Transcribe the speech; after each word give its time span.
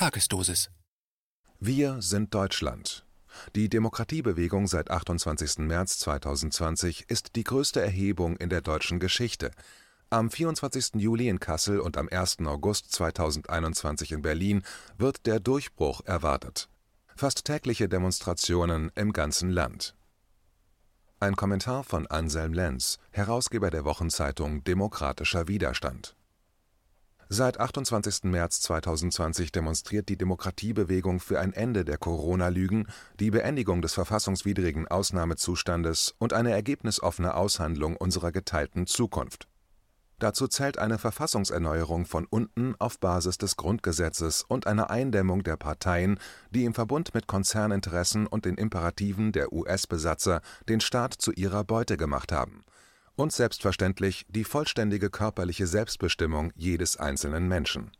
Tagesdosis. 0.00 0.70
Wir 1.58 2.00
sind 2.00 2.32
Deutschland. 2.34 3.04
Die 3.54 3.68
Demokratiebewegung 3.68 4.66
seit 4.66 4.90
28. 4.90 5.58
März 5.58 5.98
2020 5.98 7.10
ist 7.10 7.36
die 7.36 7.44
größte 7.44 7.82
Erhebung 7.82 8.38
in 8.38 8.48
der 8.48 8.62
deutschen 8.62 8.98
Geschichte. 8.98 9.50
Am 10.08 10.30
24. 10.30 10.94
Juli 10.94 11.28
in 11.28 11.38
Kassel 11.38 11.80
und 11.80 11.98
am 11.98 12.08
1. 12.10 12.38
August 12.46 12.92
2021 12.92 14.12
in 14.12 14.22
Berlin 14.22 14.62
wird 14.96 15.26
der 15.26 15.38
Durchbruch 15.38 16.00
erwartet. 16.06 16.70
Fast 17.14 17.44
tägliche 17.44 17.86
Demonstrationen 17.86 18.90
im 18.94 19.12
ganzen 19.12 19.50
Land. 19.50 19.94
Ein 21.18 21.36
Kommentar 21.36 21.84
von 21.84 22.06
Anselm 22.06 22.54
Lenz, 22.54 22.96
Herausgeber 23.10 23.68
der 23.68 23.84
Wochenzeitung 23.84 24.64
Demokratischer 24.64 25.46
Widerstand. 25.46 26.16
Seit 27.32 27.60
28. 27.60 28.24
März 28.24 28.60
2020 28.62 29.52
demonstriert 29.52 30.08
die 30.08 30.16
Demokratiebewegung 30.16 31.20
für 31.20 31.38
ein 31.38 31.52
Ende 31.52 31.84
der 31.84 31.96
Corona-Lügen, 31.96 32.88
die 33.20 33.30
Beendigung 33.30 33.82
des 33.82 33.94
verfassungswidrigen 33.94 34.88
Ausnahmezustandes 34.88 36.16
und 36.18 36.32
eine 36.32 36.50
ergebnisoffene 36.50 37.36
Aushandlung 37.36 37.96
unserer 37.96 38.32
geteilten 38.32 38.88
Zukunft. 38.88 39.46
Dazu 40.18 40.48
zählt 40.48 40.80
eine 40.80 40.98
Verfassungserneuerung 40.98 42.04
von 42.04 42.26
unten 42.28 42.74
auf 42.80 42.98
Basis 42.98 43.38
des 43.38 43.56
Grundgesetzes 43.56 44.42
und 44.42 44.66
eine 44.66 44.90
Eindämmung 44.90 45.44
der 45.44 45.56
Parteien, 45.56 46.18
die 46.50 46.64
im 46.64 46.74
Verbund 46.74 47.14
mit 47.14 47.28
Konzerninteressen 47.28 48.26
und 48.26 48.44
den 48.44 48.56
Imperativen 48.56 49.30
der 49.30 49.52
US-Besatzer 49.52 50.40
den 50.68 50.80
Staat 50.80 51.14
zu 51.14 51.30
ihrer 51.30 51.62
Beute 51.62 51.96
gemacht 51.96 52.32
haben 52.32 52.64
und 53.20 53.32
selbstverständlich 53.32 54.24
die 54.30 54.44
vollständige 54.44 55.10
körperliche 55.10 55.66
Selbstbestimmung 55.66 56.52
jedes 56.56 56.96
einzelnen 56.96 57.48
Menschen. 57.48 57.90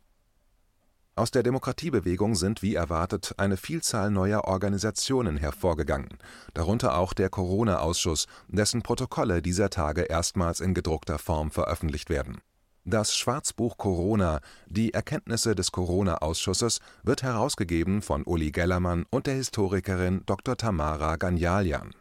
Aus 1.15 1.29
der 1.29 1.43
Demokratiebewegung 1.43 2.33
sind 2.33 2.63
wie 2.63 2.73
erwartet 2.73 3.35
eine 3.37 3.57
Vielzahl 3.57 4.09
neuer 4.09 4.45
Organisationen 4.45 5.37
hervorgegangen, 5.37 6.17
darunter 6.55 6.97
auch 6.97 7.13
der 7.13 7.29
Corona-Ausschuss, 7.29 8.25
dessen 8.47 8.81
Protokolle 8.81 9.43
dieser 9.43 9.69
Tage 9.69 10.01
erstmals 10.01 10.59
in 10.59 10.73
gedruckter 10.73 11.19
Form 11.19 11.51
veröffentlicht 11.51 12.09
werden. 12.09 12.39
Das 12.83 13.15
Schwarzbuch 13.15 13.77
Corona, 13.77 14.39
die 14.65 14.95
Erkenntnisse 14.95 15.53
des 15.53 15.71
Corona-Ausschusses, 15.71 16.79
wird 17.03 17.21
herausgegeben 17.21 18.01
von 18.01 18.23
Uli 18.23 18.51
Gellermann 18.51 19.05
und 19.11 19.27
der 19.27 19.35
Historikerin 19.35 20.23
Dr. 20.25 20.57
Tamara 20.57 21.17
Ganjalian. 21.17 21.93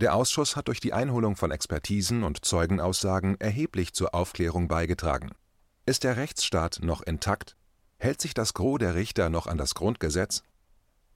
Der 0.00 0.14
Ausschuss 0.14 0.56
hat 0.56 0.68
durch 0.68 0.80
die 0.80 0.94
Einholung 0.94 1.36
von 1.36 1.50
Expertisen 1.50 2.22
und 2.24 2.42
Zeugenaussagen 2.42 3.38
erheblich 3.38 3.92
zur 3.92 4.14
Aufklärung 4.14 4.66
beigetragen. 4.66 5.32
Ist 5.84 6.04
der 6.04 6.16
Rechtsstaat 6.16 6.78
noch 6.82 7.02
intakt? 7.02 7.54
Hält 7.98 8.22
sich 8.22 8.32
das 8.32 8.54
Gros 8.54 8.78
der 8.78 8.94
Richter 8.94 9.28
noch 9.28 9.46
an 9.46 9.58
das 9.58 9.74
Grundgesetz? 9.74 10.42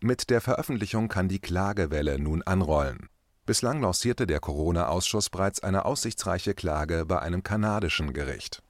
Mit 0.01 0.29
der 0.29 0.43
Veröffentlichung 0.43 1.09
kann 1.09 1.29
die 1.29 1.39
Klagewelle 1.39 2.19
nun 2.19 2.43
anrollen. 2.43 3.09
Bislang 3.47 3.81
lancierte 3.81 4.27
der 4.27 4.41
Corona-Ausschuss 4.41 5.31
bereits 5.31 5.63
eine 5.63 5.87
aussichtsreiche 5.87 6.53
Klage 6.53 7.07
bei 7.07 7.21
einem 7.21 7.43
kanadischen 7.43 8.13
Gericht. 8.13 8.63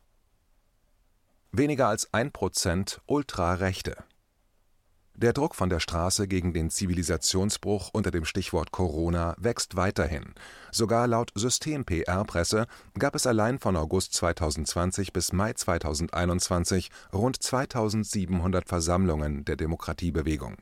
Weniger 1.51 1.89
als 1.89 2.15
ein 2.15 2.31
Prozent 2.31 3.01
Ultrarechte. 3.07 3.97
Der 5.17 5.33
Druck 5.33 5.55
von 5.55 5.71
der 5.71 5.79
Straße 5.79 6.27
gegen 6.27 6.53
den 6.53 6.71
Zivilisationsbruch 6.71 7.91
unter 7.93 8.11
dem 8.11 8.25
Stichwort 8.25 8.73
Corona 8.73 9.37
wächst 9.39 9.77
weiterhin. 9.77 10.35
Sogar 10.73 11.07
laut 11.07 11.31
System-PR-Presse 11.37 12.67
gab 12.99 13.15
es 13.15 13.25
allein 13.25 13.61
von 13.61 13.77
August 13.77 14.13
2020 14.15 15.13
bis 15.13 15.33
Mai 15.33 15.53
2021 15.53 16.91
rund 17.13 17.41
2700 17.41 18.69
Versammlungen 18.69 19.45
der 19.45 19.55
Demokratiebewegung. 19.55 20.57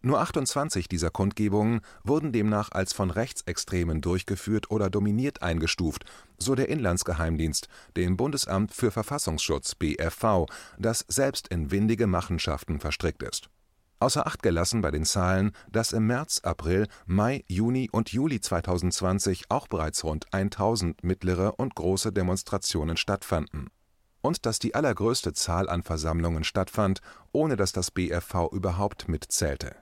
Nur 0.00 0.20
28 0.20 0.88
dieser 0.88 1.10
Kundgebungen 1.10 1.82
wurden 2.02 2.32
demnach 2.32 2.72
als 2.72 2.94
von 2.94 3.10
Rechtsextremen 3.10 4.00
durchgeführt 4.00 4.70
oder 4.70 4.88
dominiert 4.88 5.42
eingestuft, 5.42 6.06
so 6.38 6.54
der 6.54 6.70
Inlandsgeheimdienst, 6.70 7.68
dem 7.98 8.16
Bundesamt 8.16 8.72
für 8.72 8.90
Verfassungsschutz 8.90 9.74
BFV, 9.74 10.46
das 10.78 11.04
selbst 11.06 11.48
in 11.48 11.70
windige 11.70 12.06
Machenschaften 12.06 12.80
verstrickt 12.80 13.22
ist 13.22 13.50
Außer 14.02 14.26
Acht 14.26 14.42
gelassen 14.42 14.80
bei 14.80 14.90
den 14.90 15.04
Zahlen, 15.04 15.52
dass 15.70 15.92
im 15.92 16.06
März, 16.06 16.40
April, 16.42 16.88
Mai, 17.04 17.44
Juni 17.48 17.90
und 17.92 18.10
Juli 18.10 18.40
2020 18.40 19.50
auch 19.50 19.68
bereits 19.68 20.04
rund 20.04 20.32
1000 20.32 21.04
mittlere 21.04 21.58
und 21.58 21.74
große 21.74 22.10
Demonstrationen 22.10 22.96
stattfanden. 22.96 23.68
Und 24.22 24.46
dass 24.46 24.58
die 24.58 24.74
allergrößte 24.74 25.34
Zahl 25.34 25.68
an 25.68 25.82
Versammlungen 25.82 26.44
stattfand, 26.44 27.02
ohne 27.32 27.56
dass 27.56 27.72
das 27.72 27.90
BFV 27.90 28.50
überhaupt 28.52 29.08
mitzählte. 29.08 29.76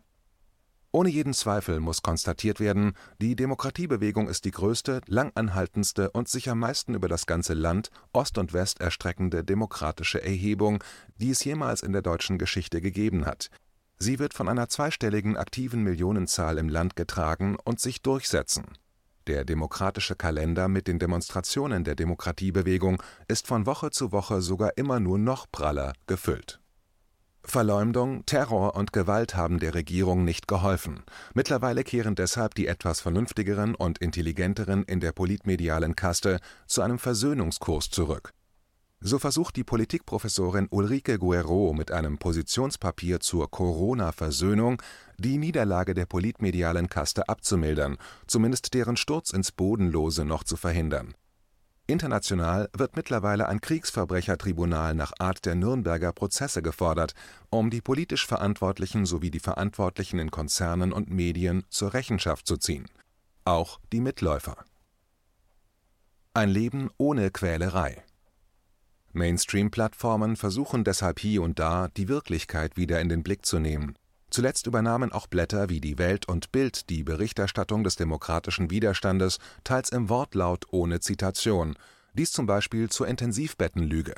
Ohne 0.90 1.10
jeden 1.10 1.34
Zweifel 1.34 1.78
muss 1.78 2.02
konstatiert 2.02 2.58
werden, 2.58 2.94
die 3.20 3.36
Demokratiebewegung 3.36 4.28
ist 4.28 4.44
die 4.46 4.50
größte, 4.50 5.00
langanhaltendste 5.06 6.10
und 6.10 6.28
sich 6.28 6.50
am 6.50 6.58
meisten 6.58 6.94
über 6.94 7.08
das 7.08 7.26
ganze 7.26 7.54
Land, 7.54 7.90
Ost 8.12 8.38
und 8.38 8.52
West 8.52 8.80
erstreckende 8.80 9.44
demokratische 9.44 10.20
Erhebung, 10.22 10.82
die 11.18 11.30
es 11.30 11.44
jemals 11.44 11.82
in 11.82 11.92
der 11.92 12.02
deutschen 12.02 12.38
Geschichte 12.38 12.80
gegeben 12.80 13.26
hat, 13.26 13.50
Sie 13.98 14.18
wird 14.18 14.34
von 14.34 14.48
einer 14.48 14.68
zweistelligen 14.68 15.36
aktiven 15.36 15.82
Millionenzahl 15.82 16.58
im 16.58 16.68
Land 16.68 16.94
getragen 16.94 17.56
und 17.64 17.80
sich 17.80 18.02
durchsetzen. 18.02 18.64
Der 19.26 19.44
demokratische 19.44 20.14
Kalender 20.14 20.68
mit 20.68 20.86
den 20.86 20.98
Demonstrationen 20.98 21.84
der 21.84 21.94
Demokratiebewegung 21.96 23.02
ist 23.26 23.46
von 23.46 23.66
Woche 23.66 23.90
zu 23.90 24.12
Woche 24.12 24.40
sogar 24.40 24.78
immer 24.78 25.00
nur 25.00 25.18
noch 25.18 25.50
praller 25.50 25.92
gefüllt. 26.06 26.60
Verleumdung, 27.44 28.24
Terror 28.26 28.76
und 28.76 28.92
Gewalt 28.92 29.34
haben 29.34 29.58
der 29.58 29.74
Regierung 29.74 30.24
nicht 30.24 30.48
geholfen. 30.48 31.02
Mittlerweile 31.34 31.82
kehren 31.82 32.14
deshalb 32.14 32.54
die 32.54 32.66
etwas 32.66 33.00
vernünftigeren 33.00 33.74
und 33.74 33.98
intelligenteren 33.98 34.82
in 34.84 35.00
der 35.00 35.12
politmedialen 35.12 35.96
Kaste 35.96 36.40
zu 36.66 36.82
einem 36.82 36.98
Versöhnungskurs 36.98 37.90
zurück. 37.90 38.32
So 39.00 39.20
versucht 39.20 39.54
die 39.54 39.62
Politikprofessorin 39.62 40.66
Ulrike 40.70 41.20
Guerreau 41.20 41.72
mit 41.72 41.92
einem 41.92 42.18
Positionspapier 42.18 43.20
zur 43.20 43.48
Corona-Versöhnung 43.48 44.82
die 45.18 45.38
Niederlage 45.38 45.94
der 45.94 46.06
politmedialen 46.06 46.88
Kaste 46.88 47.28
abzumildern, 47.28 47.96
zumindest 48.26 48.74
deren 48.74 48.96
Sturz 48.96 49.30
ins 49.30 49.52
Bodenlose 49.52 50.24
noch 50.24 50.42
zu 50.42 50.56
verhindern. 50.56 51.14
International 51.86 52.68
wird 52.76 52.96
mittlerweile 52.96 53.48
ein 53.48 53.60
Kriegsverbrechertribunal 53.60 54.94
nach 54.94 55.12
Art 55.20 55.46
der 55.46 55.54
Nürnberger 55.54 56.12
Prozesse 56.12 56.60
gefordert, 56.60 57.14
um 57.50 57.70
die 57.70 57.80
politisch 57.80 58.26
Verantwortlichen 58.26 59.06
sowie 59.06 59.30
die 59.30 59.40
Verantwortlichen 59.40 60.18
in 60.18 60.32
Konzernen 60.32 60.92
und 60.92 61.08
Medien 61.08 61.64
zur 61.70 61.94
Rechenschaft 61.94 62.48
zu 62.48 62.56
ziehen. 62.56 62.86
Auch 63.44 63.78
die 63.92 64.00
Mitläufer. 64.00 64.56
Ein 66.34 66.50
Leben 66.50 66.90
ohne 66.98 67.30
Quälerei 67.30 68.04
Mainstream-Plattformen 69.18 70.36
versuchen 70.36 70.84
deshalb 70.84 71.20
hier 71.20 71.42
und 71.42 71.58
da, 71.58 71.88
die 71.88 72.08
Wirklichkeit 72.08 72.76
wieder 72.76 73.00
in 73.00 73.08
den 73.08 73.22
Blick 73.22 73.44
zu 73.44 73.58
nehmen. 73.58 73.94
Zuletzt 74.30 74.66
übernahmen 74.66 75.12
auch 75.12 75.26
Blätter 75.26 75.68
wie 75.68 75.80
Die 75.80 75.98
Welt 75.98 76.28
und 76.28 76.52
Bild 76.52 76.88
die 76.90 77.02
Berichterstattung 77.02 77.84
des 77.84 77.96
demokratischen 77.96 78.70
Widerstandes, 78.70 79.38
teils 79.64 79.90
im 79.90 80.08
Wortlaut 80.08 80.66
ohne 80.70 81.00
Zitation, 81.00 81.76
dies 82.14 82.32
zum 82.32 82.46
Beispiel 82.46 82.88
zur 82.88 83.08
Intensivbettenlüge. 83.08 84.14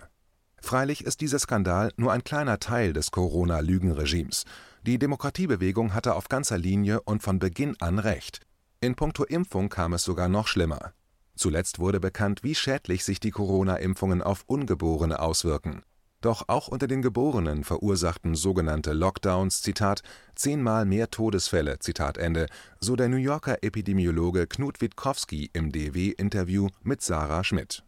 Freilich 0.60 1.04
ist 1.04 1.20
dieser 1.20 1.38
Skandal 1.38 1.92
nur 1.96 2.12
ein 2.12 2.24
kleiner 2.24 2.58
Teil 2.58 2.92
des 2.92 3.10
Corona-Lügenregimes. 3.10 4.44
Die 4.86 4.98
Demokratiebewegung 4.98 5.94
hatte 5.94 6.14
auf 6.14 6.28
ganzer 6.28 6.58
Linie 6.58 7.00
und 7.02 7.22
von 7.22 7.38
Beginn 7.38 7.76
an 7.80 7.98
recht. 7.98 8.40
In 8.80 8.94
puncto 8.94 9.24
Impfung 9.24 9.68
kam 9.68 9.92
es 9.92 10.04
sogar 10.04 10.28
noch 10.28 10.46
schlimmer. 10.46 10.92
Zuletzt 11.40 11.78
wurde 11.78 12.00
bekannt, 12.00 12.42
wie 12.42 12.54
schädlich 12.54 13.02
sich 13.02 13.18
die 13.18 13.30
Corona-Impfungen 13.30 14.20
auf 14.20 14.44
Ungeborene 14.46 15.20
auswirken. 15.20 15.80
Doch 16.20 16.44
auch 16.48 16.68
unter 16.68 16.86
den 16.86 17.00
Geborenen 17.00 17.64
verursachten 17.64 18.34
sogenannte 18.34 18.92
Lockdowns, 18.92 19.62
Zitat, 19.62 20.02
zehnmal 20.34 20.84
mehr 20.84 21.10
Todesfälle, 21.10 21.78
Zitat 21.78 22.18
Ende, 22.18 22.44
so 22.78 22.94
der 22.94 23.08
New 23.08 23.16
Yorker 23.16 23.62
Epidemiologe 23.62 24.46
Knut 24.48 24.82
Witkowski 24.82 25.48
im 25.54 25.72
DW-Interview 25.72 26.68
mit 26.82 27.00
Sarah 27.00 27.42
Schmidt. 27.42 27.84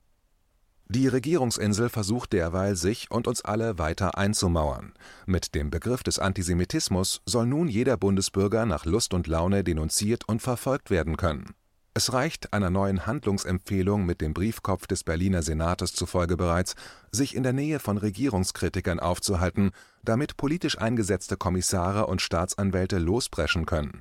Die 0.89 1.09
Regierungsinsel 1.09 1.91
versucht 1.91 2.33
derweil, 2.33 2.75
sich 2.75 3.11
und 3.11 3.27
uns 3.27 3.45
alle 3.45 3.79
weiter 3.79 4.17
einzumauern. 4.17 4.95
Mit 5.27 5.55
dem 5.55 5.69
Begriff 5.69 6.03
des 6.03 6.19
Antisemitismus 6.19 7.21
soll 7.27 7.45
nun 7.45 7.69
jeder 7.69 7.99
Bundesbürger 7.99 8.65
nach 8.65 8.87
Lust 8.87 9.13
und 9.13 9.27
Laune 9.27 9.63
denunziert 9.63 10.27
und 10.27 10.41
verfolgt 10.41 10.89
werden 10.89 11.19
können. 11.19 11.55
Es 11.95 12.15
reicht 12.15 12.55
einer 12.55 12.71
neuen 12.71 13.07
Handlungsempfehlung 13.07 14.07
mit 14.07 14.23
dem 14.23 14.33
Briefkopf 14.33 14.87
des 14.87 15.05
Berliner 15.05 15.43
Senates 15.43 15.93
zufolge 15.93 16.39
bereits, 16.39 16.75
sich 17.11 17.37
in 17.37 17.43
der 17.43 17.53
Nähe 17.53 17.81
von 17.81 17.99
Regierungskritikern 17.99 18.99
aufzuhalten, 18.99 19.73
damit 20.03 20.39
politisch 20.39 20.79
eingesetzte 20.79 21.37
Kommissare 21.37 22.07
und 22.07 22.23
Staatsanwälte 22.23 22.99
lospreschen 22.99 23.67
können. 23.67 24.01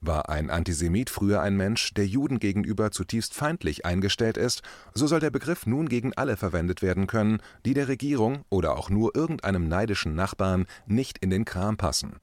War 0.00 0.28
ein 0.28 0.50
Antisemit 0.50 1.10
früher 1.10 1.40
ein 1.40 1.56
Mensch, 1.56 1.94
der 1.94 2.06
Juden 2.08 2.40
gegenüber 2.40 2.90
zutiefst 2.90 3.34
feindlich 3.34 3.86
eingestellt 3.86 4.36
ist, 4.36 4.62
so 4.92 5.06
soll 5.06 5.20
der 5.20 5.30
Begriff 5.30 5.64
nun 5.64 5.88
gegen 5.88 6.14
alle 6.14 6.36
verwendet 6.36 6.82
werden 6.82 7.06
können, 7.06 7.40
die 7.64 7.74
der 7.74 7.86
Regierung 7.86 8.44
oder 8.48 8.76
auch 8.76 8.90
nur 8.90 9.14
irgendeinem 9.14 9.68
neidischen 9.68 10.16
Nachbarn 10.16 10.66
nicht 10.86 11.18
in 11.18 11.30
den 11.30 11.44
Kram 11.44 11.76
passen. 11.76 12.16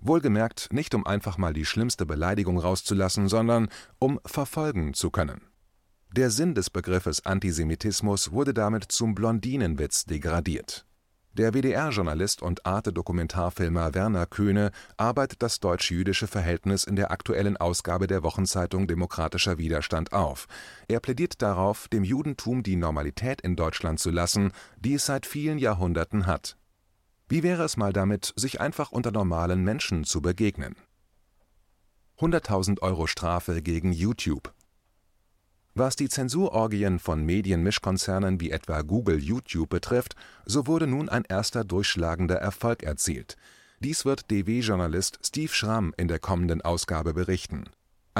Wohlgemerkt 0.00 0.72
nicht 0.72 0.94
um 0.94 1.06
einfach 1.06 1.38
mal 1.38 1.52
die 1.52 1.64
schlimmste 1.64 2.06
Beleidigung 2.06 2.58
rauszulassen, 2.58 3.28
sondern 3.28 3.68
um 3.98 4.20
verfolgen 4.24 4.94
zu 4.94 5.10
können. 5.10 5.42
Der 6.14 6.30
Sinn 6.30 6.54
des 6.54 6.70
Begriffes 6.70 7.24
Antisemitismus 7.24 8.32
wurde 8.32 8.52
damit 8.52 8.84
zum 8.90 9.14
Blondinenwitz 9.14 10.04
degradiert 10.04 10.86
der 11.32 11.54
WDR-Journalist 11.54 12.42
und 12.42 12.66
Arte-Dokumentarfilmer 12.66 13.94
Werner 13.94 14.26
Köhne 14.26 14.72
arbeitet 14.96 15.42
das 15.42 15.60
deutsch-jüdische 15.60 16.26
Verhältnis 16.26 16.82
in 16.82 16.96
der 16.96 17.12
aktuellen 17.12 17.56
Ausgabe 17.56 18.08
der 18.08 18.24
Wochenzeitung 18.24 18.88
Demokratischer 18.88 19.56
Widerstand 19.56 20.12
auf. 20.12 20.48
Er 20.88 20.98
plädiert 20.98 21.40
darauf, 21.40 21.86
dem 21.86 22.02
Judentum 22.02 22.64
die 22.64 22.74
Normalität 22.74 23.42
in 23.42 23.54
Deutschland 23.54 24.00
zu 24.00 24.10
lassen, 24.10 24.50
die 24.76 24.94
es 24.94 25.06
seit 25.06 25.24
vielen 25.24 25.58
Jahrhunderten 25.58 26.26
hat. 26.26 26.56
Wie 27.30 27.44
wäre 27.44 27.62
es 27.62 27.76
mal 27.76 27.92
damit, 27.92 28.32
sich 28.34 28.60
einfach 28.60 28.90
unter 28.90 29.12
normalen 29.12 29.62
Menschen 29.62 30.02
zu 30.02 30.20
begegnen? 30.20 30.74
100.000 32.18 32.82
Euro 32.82 33.06
Strafe 33.06 33.62
gegen 33.62 33.92
YouTube 33.92 34.52
was 35.74 35.94
die 35.94 36.08
Zensurorgien 36.08 36.98
von 36.98 37.24
Medienmischkonzernen 37.24 38.40
wie 38.40 38.50
etwa 38.50 38.82
Google 38.82 39.18
YouTube 39.18 39.70
betrifft, 39.70 40.16
so 40.44 40.66
wurde 40.66 40.88
nun 40.88 41.08
ein 41.08 41.24
erster 41.24 41.64
durchschlagender 41.64 42.36
Erfolg 42.36 42.82
erzielt. 42.82 43.36
Dies 43.78 44.04
wird 44.04 44.30
DW-Journalist 44.30 45.20
Steve 45.24 45.54
Schramm 45.54 45.94
in 45.96 46.08
der 46.08 46.18
kommenden 46.18 46.60
Ausgabe 46.60 47.14
berichten 47.14 47.64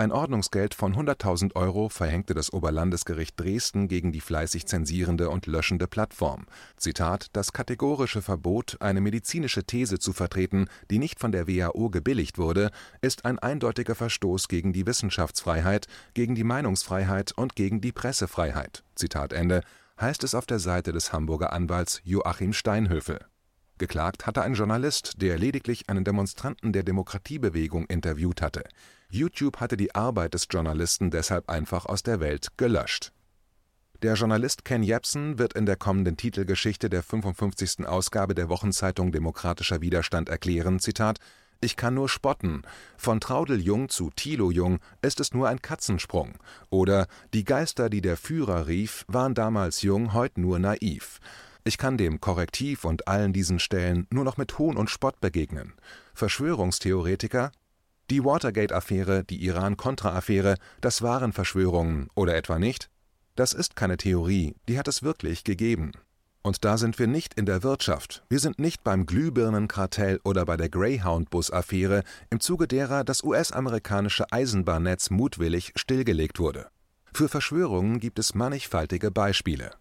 ein 0.00 0.12
Ordnungsgeld 0.12 0.72
von 0.72 0.96
100.000 0.96 1.54
Euro 1.56 1.90
verhängte 1.90 2.32
das 2.32 2.52
Oberlandesgericht 2.52 3.38
Dresden 3.38 3.86
gegen 3.86 4.12
die 4.12 4.22
fleißig 4.22 4.66
zensierende 4.66 5.28
und 5.28 5.46
löschende 5.46 5.86
Plattform. 5.86 6.46
Zitat: 6.78 7.26
Das 7.34 7.52
kategorische 7.52 8.22
Verbot, 8.22 8.78
eine 8.80 9.02
medizinische 9.02 9.64
These 9.64 9.98
zu 9.98 10.14
vertreten, 10.14 10.68
die 10.90 10.98
nicht 10.98 11.20
von 11.20 11.32
der 11.32 11.46
WHO 11.46 11.90
gebilligt 11.90 12.38
wurde, 12.38 12.70
ist 13.02 13.26
ein 13.26 13.38
eindeutiger 13.38 13.94
Verstoß 13.94 14.48
gegen 14.48 14.72
die 14.72 14.86
Wissenschaftsfreiheit, 14.86 15.86
gegen 16.14 16.34
die 16.34 16.44
Meinungsfreiheit 16.44 17.32
und 17.36 17.54
gegen 17.54 17.82
die 17.82 17.92
Pressefreiheit. 17.92 18.82
Zitat 18.94 19.34
Ende, 19.34 19.60
heißt 20.00 20.24
es 20.24 20.34
auf 20.34 20.46
der 20.46 20.60
Seite 20.60 20.92
des 20.92 21.12
Hamburger 21.12 21.52
Anwalts 21.52 22.00
Joachim 22.04 22.54
Steinhöfel 22.54 23.20
Geklagt 23.80 24.26
hatte 24.26 24.42
ein 24.42 24.52
Journalist, 24.52 25.22
der 25.22 25.38
lediglich 25.38 25.88
einen 25.88 26.04
Demonstranten 26.04 26.74
der 26.74 26.82
Demokratiebewegung 26.82 27.86
interviewt 27.86 28.42
hatte. 28.42 28.64
YouTube 29.08 29.56
hatte 29.56 29.78
die 29.78 29.94
Arbeit 29.94 30.34
des 30.34 30.48
Journalisten 30.50 31.10
deshalb 31.10 31.48
einfach 31.48 31.86
aus 31.86 32.02
der 32.02 32.20
Welt 32.20 32.48
gelöscht. 32.58 33.10
Der 34.02 34.16
Journalist 34.16 34.66
Ken 34.66 34.82
Jepsen 34.82 35.38
wird 35.38 35.54
in 35.54 35.64
der 35.64 35.76
kommenden 35.76 36.18
Titelgeschichte 36.18 36.90
der 36.90 37.02
55. 37.02 37.86
Ausgabe 37.86 38.34
der 38.34 38.50
Wochenzeitung 38.50 39.12
Demokratischer 39.12 39.80
Widerstand 39.80 40.28
erklären: 40.28 40.78
Zitat, 40.78 41.18
Ich 41.62 41.74
kann 41.74 41.94
nur 41.94 42.10
spotten. 42.10 42.64
Von 42.98 43.18
Traudel 43.18 43.62
Jung 43.62 43.88
zu 43.88 44.10
Thilo 44.14 44.50
Jung 44.50 44.80
ist 45.00 45.20
es 45.20 45.32
nur 45.32 45.48
ein 45.48 45.62
Katzensprung. 45.62 46.34
Oder 46.68 47.06
Die 47.32 47.44
Geister, 47.44 47.88
die 47.88 48.02
der 48.02 48.18
Führer 48.18 48.66
rief, 48.66 49.06
waren 49.08 49.32
damals 49.32 49.80
jung, 49.80 50.12
heut 50.12 50.36
nur 50.36 50.58
naiv. 50.58 51.18
Ich 51.62 51.76
kann 51.76 51.98
dem 51.98 52.20
Korrektiv 52.20 52.84
und 52.84 53.06
allen 53.06 53.32
diesen 53.32 53.58
Stellen 53.58 54.06
nur 54.10 54.24
noch 54.24 54.38
mit 54.38 54.58
Hohn 54.58 54.76
und 54.76 54.88
Spott 54.88 55.20
begegnen. 55.20 55.74
Verschwörungstheoretiker? 56.14 57.52
Die 58.08 58.24
Watergate-Affäre, 58.24 59.24
die 59.24 59.44
Iran-Contra-Affäre, 59.44 60.56
das 60.80 61.02
waren 61.02 61.32
Verschwörungen, 61.32 62.08
oder 62.14 62.34
etwa 62.34 62.58
nicht? 62.58 62.90
Das 63.36 63.52
ist 63.52 63.76
keine 63.76 63.98
Theorie, 63.98 64.56
die 64.68 64.78
hat 64.78 64.88
es 64.88 65.02
wirklich 65.02 65.44
gegeben. 65.44 65.92
Und 66.42 66.64
da 66.64 66.78
sind 66.78 66.98
wir 66.98 67.06
nicht 67.06 67.34
in 67.34 67.44
der 67.44 67.62
Wirtschaft, 67.62 68.24
wir 68.30 68.40
sind 68.40 68.58
nicht 68.58 68.82
beim 68.82 69.04
Glühbirnenkartell 69.04 70.18
oder 70.24 70.46
bei 70.46 70.56
der 70.56 70.70
Greyhound-Bus-Affäre, 70.70 72.02
im 72.30 72.40
Zuge 72.40 72.66
derer 72.66 73.04
das 73.04 73.22
US-amerikanische 73.22 74.32
Eisenbahnnetz 74.32 75.10
mutwillig 75.10 75.72
stillgelegt 75.76 76.38
wurde. 76.38 76.68
Für 77.12 77.28
Verschwörungen 77.28 78.00
gibt 78.00 78.18
es 78.18 78.34
mannigfaltige 78.34 79.10
Beispiele. 79.10 79.72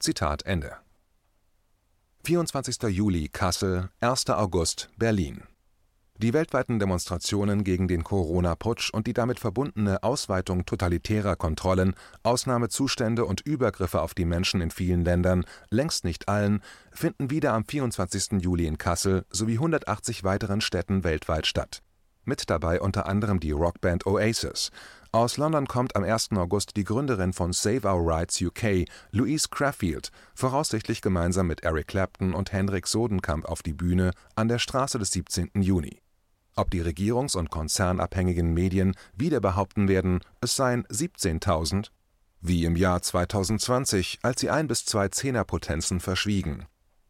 Zitat 0.00 0.44
Ende 0.44 0.76
24. 2.26 2.82
Juli 2.88 3.28
Kassel, 3.28 3.88
1. 4.00 4.30
August 4.30 4.90
Berlin. 4.96 5.44
Die 6.18 6.32
weltweiten 6.32 6.80
Demonstrationen 6.80 7.62
gegen 7.62 7.86
den 7.86 8.02
Corona-Putsch 8.02 8.90
und 8.92 9.06
die 9.06 9.12
damit 9.12 9.38
verbundene 9.38 10.02
Ausweitung 10.02 10.66
totalitärer 10.66 11.36
Kontrollen, 11.36 11.94
Ausnahmezustände 12.24 13.24
und 13.24 13.42
Übergriffe 13.42 14.02
auf 14.02 14.12
die 14.12 14.24
Menschen 14.24 14.60
in 14.60 14.72
vielen 14.72 15.04
Ländern, 15.04 15.44
längst 15.70 16.02
nicht 16.02 16.28
allen, 16.28 16.64
finden 16.90 17.30
wieder 17.30 17.52
am 17.52 17.64
24. 17.64 18.42
Juli 18.42 18.66
in 18.66 18.76
Kassel 18.76 19.24
sowie 19.30 19.54
180 19.54 20.24
weiteren 20.24 20.60
Städten 20.60 21.04
weltweit 21.04 21.46
statt. 21.46 21.80
Mit 22.24 22.50
dabei 22.50 22.80
unter 22.80 23.06
anderem 23.06 23.38
die 23.38 23.52
Rockband 23.52 24.04
Oasis, 24.04 24.72
aus 25.12 25.36
London 25.36 25.66
kommt 25.66 25.96
am 25.96 26.04
1. 26.04 26.32
August 26.32 26.76
die 26.76 26.84
Gründerin 26.84 27.32
von 27.32 27.52
Save 27.52 27.86
Our 27.86 28.06
Rights 28.06 28.40
UK, 28.40 28.86
Louise 29.10 29.48
Craffield, 29.50 30.10
voraussichtlich 30.34 31.00
gemeinsam 31.00 31.46
mit 31.46 31.64
Eric 31.64 31.88
Clapton 31.88 32.34
und 32.34 32.52
Henrik 32.52 32.86
Sodenkamp 32.86 33.46
auf 33.46 33.62
die 33.62 33.72
Bühne 33.72 34.12
an 34.34 34.48
der 34.48 34.58
Straße 34.58 34.98
des 34.98 35.10
17. 35.12 35.50
Juni. 35.54 36.00
Ob 36.54 36.70
die 36.70 36.80
regierungs 36.80 37.34
und 37.34 37.50
konzernabhängigen 37.50 38.54
Medien 38.54 38.96
wieder 39.14 39.40
behaupten 39.40 39.88
werden, 39.88 40.20
es 40.40 40.56
seien 40.56 40.86
17.000? 40.86 41.90
Wie 42.40 42.64
im 42.64 42.76
Jahr 42.76 43.02
2020, 43.02 44.18
als 44.22 44.40
sie 44.40 44.50
ein 44.50 44.68
bis 44.68 44.84
zwei 44.84 45.08
Zehnerpotenzen 45.08 46.00
verschwiegen 46.00 46.66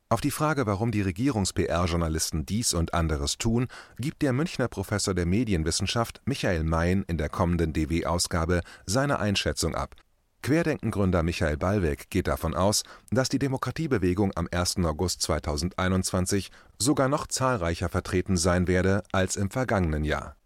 auf 0.08 0.20
die 0.20 0.30
Frage, 0.30 0.66
warum 0.66 0.92
die 0.92 1.02
Regierungs-PR-Journalisten 1.02 2.46
dies 2.46 2.74
und 2.74 2.94
anderes 2.94 3.38
tun, 3.38 3.66
gibt 3.98 4.22
der 4.22 4.32
Münchner 4.32 4.68
Professor 4.68 5.14
der 5.14 5.26
Medienwissenschaft 5.26 6.22
Michael 6.26 6.62
Mayen 6.62 7.02
in 7.08 7.18
der 7.18 7.28
kommenden 7.28 7.72
DW-Ausgabe 7.72 8.60
seine 8.86 9.18
Einschätzung 9.18 9.74
ab. 9.74 9.96
Querdenkengründer 10.42 11.24
Michael 11.24 11.56
Ballweg 11.56 12.08
geht 12.08 12.28
davon 12.28 12.54
aus, 12.54 12.84
dass 13.10 13.28
die 13.28 13.40
Demokratiebewegung 13.40 14.30
am 14.36 14.46
1. 14.48 14.76
August 14.84 15.22
2021 15.22 16.52
sogar 16.78 17.08
noch 17.08 17.26
zahlreicher 17.26 17.88
vertreten 17.88 18.36
sein 18.36 18.68
werde 18.68 19.02
als 19.10 19.34
im 19.34 19.50
vergangenen 19.50 20.04
Jahr. 20.04 20.36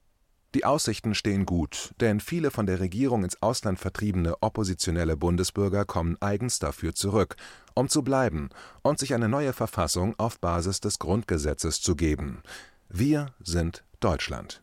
Die 0.54 0.64
Aussichten 0.64 1.14
stehen 1.14 1.46
gut, 1.46 1.94
denn 2.00 2.18
viele 2.18 2.50
von 2.50 2.66
der 2.66 2.80
Regierung 2.80 3.22
ins 3.22 3.40
Ausland 3.40 3.78
vertriebene 3.78 4.42
oppositionelle 4.42 5.16
Bundesbürger 5.16 5.84
kommen 5.84 6.16
eigens 6.20 6.58
dafür 6.58 6.94
zurück 6.94 7.36
um 7.74 7.88
zu 7.88 8.02
bleiben 8.02 8.50
und 8.82 8.98
sich 8.98 9.14
eine 9.14 9.28
neue 9.28 9.52
Verfassung 9.52 10.14
auf 10.18 10.38
Basis 10.38 10.80
des 10.80 10.98
Grundgesetzes 10.98 11.80
zu 11.80 11.96
geben. 11.96 12.42
Wir 12.88 13.32
sind 13.40 13.84
Deutschland. 14.00 14.62